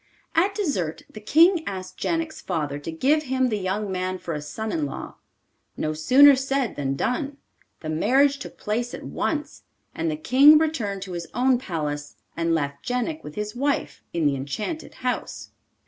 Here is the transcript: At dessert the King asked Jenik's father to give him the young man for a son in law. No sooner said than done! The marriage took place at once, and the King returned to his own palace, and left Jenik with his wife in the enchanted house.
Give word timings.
At 0.33 0.55
dessert 0.55 1.03
the 1.13 1.19
King 1.21 1.63
asked 1.67 1.99
Jenik's 1.99 2.41
father 2.41 2.79
to 2.79 2.91
give 2.91 3.21
him 3.21 3.49
the 3.49 3.59
young 3.59 3.91
man 3.91 4.17
for 4.17 4.33
a 4.33 4.41
son 4.41 4.71
in 4.71 4.87
law. 4.87 5.17
No 5.77 5.93
sooner 5.93 6.35
said 6.35 6.75
than 6.75 6.95
done! 6.95 7.37
The 7.81 7.89
marriage 7.89 8.39
took 8.39 8.57
place 8.57 8.95
at 8.95 9.03
once, 9.03 9.61
and 9.93 10.09
the 10.09 10.17
King 10.17 10.57
returned 10.57 11.03
to 11.03 11.11
his 11.11 11.27
own 11.35 11.59
palace, 11.59 12.15
and 12.35 12.55
left 12.55 12.81
Jenik 12.83 13.23
with 13.23 13.35
his 13.35 13.55
wife 13.55 14.03
in 14.11 14.25
the 14.25 14.35
enchanted 14.35 14.95
house. 15.05 15.51